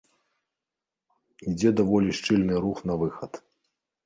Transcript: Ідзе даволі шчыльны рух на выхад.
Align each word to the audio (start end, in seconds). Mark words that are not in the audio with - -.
Ідзе 1.51 1.69
даволі 1.81 2.09
шчыльны 2.21 2.55
рух 2.65 2.77
на 2.89 2.93
выхад. 3.05 3.31